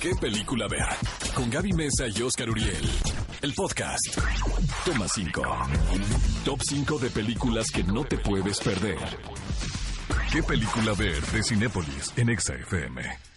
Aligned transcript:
¿Qué 0.00 0.14
película 0.20 0.68
ver? 0.68 0.86
Con 1.34 1.50
Gaby 1.50 1.72
Mesa 1.72 2.06
y 2.08 2.22
Oscar 2.22 2.50
Uriel. 2.50 2.88
El 3.42 3.52
podcast. 3.54 4.18
Toma 4.84 5.06
5. 5.08 5.42
Top 6.44 6.60
5 6.62 6.98
de 6.98 7.10
películas 7.10 7.66
que 7.72 7.82
no 7.82 8.04
te 8.04 8.18
puedes 8.18 8.58
perder. 8.60 8.98
¿Qué 10.32 10.42
película 10.42 10.92
ver 10.94 11.20
de 11.22 11.42
Cinépolis 11.42 12.12
en 12.16 12.28
Exa 12.28 12.54
FM? 12.54 13.35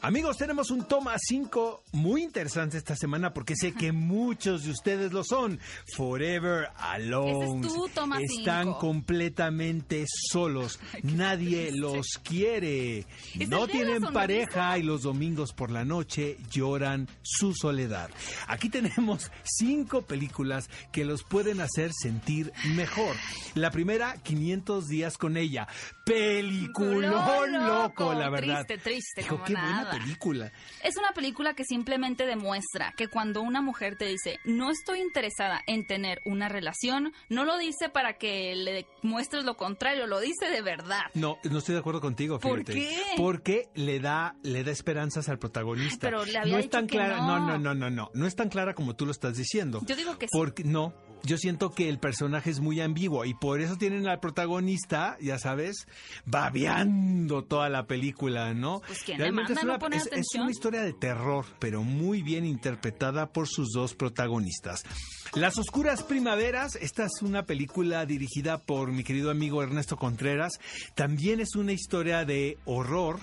Amigos, 0.00 0.36
tenemos 0.36 0.70
un 0.70 0.84
toma 0.86 1.16
5 1.18 1.82
muy 1.92 2.22
interesante 2.22 2.78
esta 2.78 2.94
semana 2.94 3.34
porque 3.34 3.56
sé 3.56 3.72
que 3.72 3.90
muchos 3.92 4.62
de 4.62 4.70
ustedes 4.70 5.12
lo 5.12 5.24
son. 5.24 5.58
Forever 5.96 6.68
Alone. 6.76 7.66
Es 7.66 7.94
toma 7.94 8.20
Están 8.20 8.66
cinco. 8.66 8.78
completamente 8.78 10.04
solos. 10.30 10.78
Nadie 11.02 11.72
los 11.72 12.18
quiere. 12.22 13.06
No 13.48 13.66
tienen 13.66 14.02
pareja 14.12 14.78
y 14.78 14.84
los 14.84 15.02
domingos 15.02 15.52
por 15.52 15.70
la 15.70 15.84
noche 15.84 16.36
lloran 16.48 17.08
su 17.22 17.52
soledad. 17.52 18.08
Aquí 18.46 18.68
tenemos 18.70 19.32
cinco 19.42 20.02
películas 20.02 20.70
que 20.92 21.04
los 21.04 21.24
pueden 21.24 21.60
hacer 21.60 21.90
sentir 21.92 22.52
mejor. 22.76 23.16
La 23.54 23.72
primera, 23.72 24.14
500 24.22 24.86
días 24.86 25.18
con 25.18 25.36
ella. 25.36 25.66
Peliculón 26.04 27.52
loco, 27.66 28.14
la 28.14 28.30
verdad. 28.30 28.64
Triste, 28.64 28.78
triste, 28.78 29.22
Dijo, 29.22 29.34
como 29.36 29.44
qué 29.44 29.54
buena 29.54 29.87
película. 29.90 30.52
Es 30.82 30.96
una 30.96 31.12
película 31.12 31.54
que 31.54 31.64
simplemente 31.64 32.26
demuestra 32.26 32.92
que 32.96 33.08
cuando 33.08 33.42
una 33.42 33.60
mujer 33.62 33.96
te 33.96 34.06
dice 34.06 34.38
no 34.44 34.70
estoy 34.70 35.00
interesada 35.00 35.62
en 35.66 35.86
tener 35.86 36.20
una 36.24 36.48
relación, 36.48 37.12
no 37.28 37.44
lo 37.44 37.58
dice 37.58 37.88
para 37.88 38.14
que 38.14 38.54
le 38.54 38.86
muestres 39.02 39.44
lo 39.44 39.56
contrario, 39.56 40.06
lo 40.06 40.20
dice 40.20 40.48
de 40.50 40.62
verdad. 40.62 41.02
No, 41.14 41.38
no 41.50 41.58
estoy 41.58 41.74
de 41.74 41.80
acuerdo 41.80 42.00
contigo, 42.00 42.38
¿Por 42.38 42.60
fíjate. 42.60 42.72
qué? 42.74 43.02
Porque 43.16 43.68
le 43.74 44.00
da, 44.00 44.34
le 44.42 44.64
da 44.64 44.70
esperanzas 44.70 45.28
al 45.28 45.38
protagonista. 45.38 46.06
Ay, 46.06 46.12
pero 46.12 46.24
le 46.24 46.38
había 46.38 46.52
no 46.54 46.58
es 46.58 46.70
tan 46.70 46.86
que 46.86 46.96
clara, 46.96 47.18
no. 47.18 47.38
no, 47.40 47.58
no, 47.58 47.74
no, 47.74 47.90
no, 47.90 48.10
no 48.12 48.26
es 48.26 48.34
tan 48.36 48.48
clara 48.48 48.74
como 48.74 48.96
tú 48.96 49.06
lo 49.06 49.12
estás 49.12 49.36
diciendo. 49.36 49.80
Yo 49.86 49.96
digo 49.96 50.18
que 50.18 50.26
sí. 50.26 50.36
Porque 50.36 50.64
no, 50.64 50.94
yo 51.24 51.36
siento 51.38 51.70
que 51.70 51.88
el 51.88 51.98
personaje 51.98 52.50
es 52.50 52.60
muy 52.60 52.80
ambiguo 52.80 53.24
y 53.24 53.34
por 53.34 53.60
eso 53.60 53.76
tienen 53.76 54.06
al 54.08 54.20
protagonista, 54.20 55.16
ya 55.20 55.38
sabes, 55.38 55.86
babeando 56.26 57.44
toda 57.44 57.68
la 57.68 57.86
película, 57.86 58.54
¿no? 58.54 58.80
Pues, 58.86 59.02
¿quién 59.02 59.18
le 59.18 59.24
Realmente 59.24 59.52
es 59.52 59.64
manda? 59.64 59.88
¿No 59.88 59.96
es- 59.96 60.34
una 60.38 60.50
historia 60.50 60.82
de 60.82 60.92
terror, 60.92 61.44
pero 61.58 61.82
muy 61.82 62.22
bien 62.22 62.44
interpretada 62.44 63.32
por 63.32 63.48
sus 63.48 63.70
dos 63.72 63.94
protagonistas. 63.94 64.82
Las 65.34 65.58
Oscuras 65.58 66.02
Primaveras, 66.02 66.76
esta 66.76 67.04
es 67.04 67.20
una 67.22 67.44
película 67.44 68.06
dirigida 68.06 68.58
por 68.58 68.92
mi 68.92 69.04
querido 69.04 69.30
amigo 69.30 69.62
Ernesto 69.62 69.96
Contreras. 69.96 70.52
También 70.94 71.40
es 71.40 71.54
una 71.54 71.72
historia 71.72 72.24
de 72.24 72.58
horror. 72.64 73.18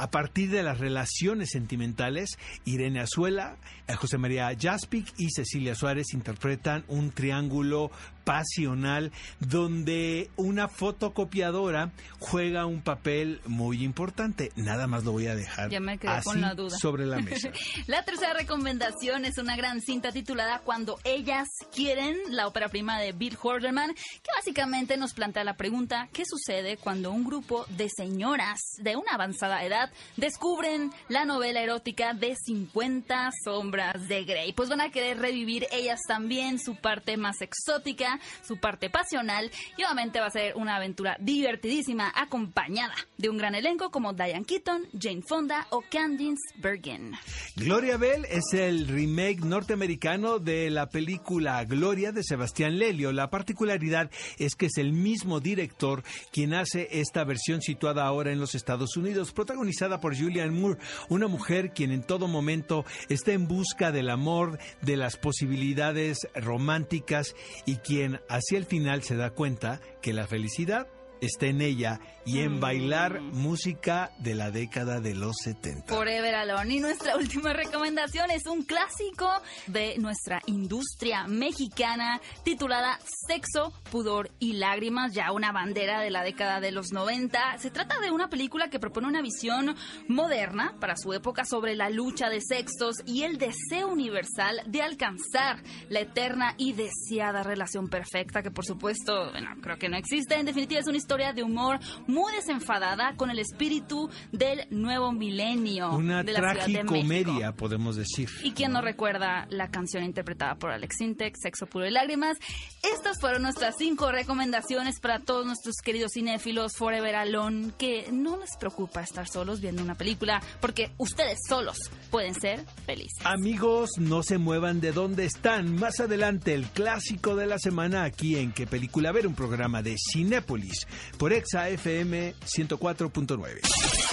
A 0.00 0.10
partir 0.10 0.48
de 0.48 0.62
las 0.62 0.78
relaciones 0.78 1.50
sentimentales, 1.50 2.38
Irene 2.64 3.00
Azuela, 3.00 3.58
eh, 3.86 3.92
José 3.92 4.16
María 4.16 4.50
Jaspic 4.58 5.12
y 5.18 5.28
Cecilia 5.28 5.74
Suárez 5.74 6.14
interpretan 6.14 6.86
un 6.88 7.10
triángulo 7.10 7.90
pasional 8.30 9.10
donde 9.40 10.30
una 10.36 10.68
fotocopiadora 10.68 11.90
juega 12.20 12.64
un 12.64 12.80
papel 12.80 13.40
muy 13.44 13.82
importante. 13.82 14.52
Nada 14.54 14.86
más 14.86 15.02
lo 15.02 15.10
voy 15.10 15.26
a 15.26 15.34
dejar 15.34 15.68
Ya 15.68 15.80
me 15.80 15.98
quedé 15.98 16.12
así 16.12 16.28
con 16.28 16.40
la 16.40 16.54
duda. 16.54 16.78
sobre 16.78 17.06
la 17.06 17.18
mesa. 17.22 17.50
La 17.88 18.04
tercera 18.04 18.32
recomendación 18.34 19.24
es 19.24 19.36
una 19.38 19.56
gran 19.56 19.80
cinta 19.80 20.12
titulada 20.12 20.60
Cuando 20.60 21.00
ellas 21.02 21.48
quieren, 21.74 22.16
la 22.28 22.46
ópera 22.46 22.68
prima 22.68 23.00
de 23.00 23.10
Bill 23.10 23.36
Horderman, 23.42 23.94
que 23.94 24.30
básicamente 24.36 24.96
nos 24.96 25.12
plantea 25.12 25.42
la 25.42 25.56
pregunta, 25.56 26.08
¿qué 26.12 26.22
sucede 26.24 26.76
cuando 26.76 27.10
un 27.10 27.24
grupo 27.24 27.66
de 27.70 27.88
señoras 27.88 28.60
de 28.78 28.94
una 28.94 29.10
avanzada 29.14 29.64
edad 29.64 29.90
descubren 30.16 30.92
la 31.08 31.24
novela 31.24 31.62
erótica 31.62 32.14
de 32.14 32.36
50 32.36 33.30
sombras 33.44 34.06
de 34.06 34.22
Grey? 34.22 34.52
Pues 34.52 34.68
van 34.68 34.82
a 34.82 34.90
querer 34.90 35.18
revivir 35.18 35.66
ellas 35.72 35.98
también 36.06 36.60
su 36.60 36.76
parte 36.76 37.16
más 37.16 37.40
exótica, 37.40 38.19
su 38.42 38.58
parte 38.58 38.90
pasional, 38.90 39.50
y 39.76 39.84
obviamente 39.84 40.20
va 40.20 40.26
a 40.26 40.30
ser 40.30 40.56
una 40.56 40.76
aventura 40.76 41.16
divertidísima 41.20 42.12
acompañada 42.14 42.94
de 43.18 43.28
un 43.28 43.38
gran 43.38 43.54
elenco 43.54 43.90
como 43.90 44.12
Diane 44.12 44.44
Keaton, 44.44 44.88
Jane 44.98 45.22
Fonda 45.22 45.66
o 45.70 45.82
Candice 45.90 46.40
Bergen. 46.56 47.12
Gloria 47.56 47.96
Bell 47.96 48.24
es 48.30 48.52
el 48.52 48.88
remake 48.88 49.40
norteamericano 49.40 50.38
de 50.38 50.70
la 50.70 50.88
película 50.88 51.64
Gloria 51.64 52.12
de 52.12 52.22
Sebastián 52.22 52.78
Lelio. 52.78 53.12
La 53.12 53.30
particularidad 53.30 54.10
es 54.38 54.54
que 54.54 54.66
es 54.66 54.78
el 54.78 54.92
mismo 54.92 55.40
director 55.40 56.02
quien 56.32 56.54
hace 56.54 56.88
esta 56.90 57.24
versión 57.24 57.60
situada 57.62 58.04
ahora 58.04 58.32
en 58.32 58.40
los 58.40 58.54
Estados 58.54 58.96
Unidos, 58.96 59.32
protagonizada 59.32 60.00
por 60.00 60.16
Julianne 60.16 60.58
Moore, 60.58 60.80
una 61.08 61.28
mujer 61.28 61.72
quien 61.72 61.92
en 61.92 62.02
todo 62.02 62.28
momento 62.28 62.84
está 63.08 63.32
en 63.32 63.48
busca 63.48 63.92
del 63.92 64.10
amor, 64.10 64.58
de 64.82 64.96
las 64.96 65.16
posibilidades 65.16 66.18
románticas 66.34 67.34
y 67.66 67.76
quien 67.76 67.99
hacia 68.28 68.58
el 68.58 68.64
final 68.64 69.02
se 69.02 69.16
da 69.16 69.30
cuenta 69.30 69.80
que 70.00 70.12
la 70.12 70.26
felicidad 70.26 70.88
está 71.20 71.46
en 71.46 71.60
ella 71.60 72.00
y 72.24 72.40
en 72.40 72.60
bailar 72.60 73.20
música 73.20 74.12
de 74.18 74.34
la 74.34 74.50
década 74.50 75.00
de 75.00 75.14
los 75.14 75.36
70. 75.42 75.94
Forever 75.94 76.34
Alone. 76.34 76.74
Y 76.74 76.80
nuestra 76.80 77.16
última 77.18 77.52
recomendación 77.52 78.30
es 78.30 78.46
un 78.46 78.62
clásico 78.62 79.28
de 79.66 79.98
nuestra 79.98 80.40
industria 80.46 81.26
mexicana 81.26 82.20
titulada 82.44 82.98
Sexo, 83.26 83.72
Pudor 83.90 84.30
y 84.38 84.54
Lágrimas, 84.54 85.12
ya 85.12 85.32
una 85.32 85.52
bandera 85.52 86.00
de 86.00 86.10
la 86.10 86.22
década 86.22 86.60
de 86.60 86.72
los 86.72 86.92
90. 86.92 87.58
Se 87.58 87.70
trata 87.70 87.98
de 88.00 88.10
una 88.10 88.28
película 88.28 88.68
que 88.68 88.78
propone 88.78 89.08
una 89.08 89.22
visión 89.22 89.74
moderna 90.08 90.76
para 90.78 90.96
su 90.96 91.12
época 91.12 91.44
sobre 91.44 91.74
la 91.74 91.90
lucha 91.90 92.28
de 92.28 92.40
sexos 92.40 92.96
y 93.06 93.22
el 93.22 93.38
deseo 93.38 93.88
universal 93.88 94.62
de 94.66 94.82
alcanzar 94.82 95.62
la 95.88 96.00
eterna 96.00 96.54
y 96.58 96.74
deseada 96.74 97.42
relación 97.42 97.88
perfecta, 97.88 98.42
que 98.42 98.50
por 98.50 98.64
supuesto, 98.64 99.30
bueno, 99.30 99.50
creo 99.62 99.78
que 99.78 99.88
no 99.88 99.96
existe. 99.96 100.36
En 100.36 100.46
definitiva, 100.46 100.80
es 100.80 100.86
una 100.86 100.96
historia 100.96 101.09
de 101.10 101.42
humor 101.42 101.80
muy 102.06 102.32
desenfadada 102.32 103.16
con 103.16 103.30
el 103.30 103.40
espíritu 103.40 104.08
del 104.30 104.66
nuevo 104.70 105.10
milenio 105.10 105.90
Una 105.90 106.22
de 106.22 106.32
la 106.32 106.54
Ciudad 106.54 106.84
de 106.84 107.02
México. 107.02 107.56
podemos 107.56 107.96
decir. 107.96 108.28
¿Y 108.44 108.52
quién 108.52 108.70
no 108.70 108.80
recuerda 108.80 109.46
la 109.50 109.72
canción 109.72 110.04
interpretada 110.04 110.54
por 110.54 110.70
Alex 110.70 110.98
Sintek, 110.98 111.34
Sexo 111.36 111.66
Puro 111.66 111.86
y 111.86 111.90
Lágrimas? 111.90 112.38
Estas 112.82 113.20
fueron 113.20 113.42
nuestras 113.42 113.74
cinco 113.76 114.12
recomendaciones 114.12 115.00
para 115.00 115.18
todos 115.18 115.44
nuestros 115.44 115.74
queridos 115.82 116.12
cinéfilos 116.14 116.76
Forever 116.76 117.16
Alone, 117.16 117.72
que 117.76 118.08
no 118.12 118.36
les 118.36 118.56
preocupa 118.56 119.02
estar 119.02 119.26
solos 119.26 119.60
viendo 119.60 119.82
una 119.82 119.96
película, 119.96 120.40
porque 120.60 120.92
ustedes 120.96 121.40
solos 121.48 121.76
pueden 122.10 122.34
ser 122.34 122.64
felices. 122.86 123.18
Amigos, 123.24 123.90
no 123.98 124.22
se 124.22 124.38
muevan 124.38 124.80
de 124.80 124.92
donde 124.92 125.24
están. 125.24 125.74
Más 125.74 125.98
adelante, 125.98 126.54
el 126.54 126.66
clásico 126.66 127.34
de 127.34 127.46
la 127.46 127.58
semana 127.58 128.04
aquí 128.04 128.36
en 128.36 128.52
¿Qué 128.52 128.66
película 128.66 129.10
ver? 129.10 129.26
Un 129.26 129.34
programa 129.34 129.82
de 129.82 129.96
Cinépolis 129.98 130.86
por 131.18 131.32
Exa 131.32 131.68
FM 131.68 132.34
104.9. 132.44 133.60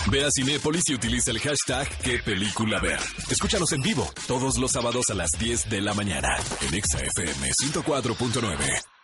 Ve 0.09 0.25
a 0.25 0.29
Cinépolis 0.31 0.83
y 0.87 0.93
utiliza 0.93 1.31
el 1.31 1.39
hashtag 1.39 1.87
¿Qué 1.99 2.19
película? 2.19 2.81
Escúchanos 3.29 3.71
en 3.73 3.81
vivo 3.81 4.09
todos 4.27 4.57
los 4.57 4.71
sábados 4.71 5.09
a 5.09 5.13
las 5.13 5.31
10 5.39 5.69
de 5.69 5.81
la 5.81 5.93
mañana 5.93 6.29
en 6.61 6.73
Exa 6.73 6.99
FM 6.99 7.51
104.9. 7.63 8.96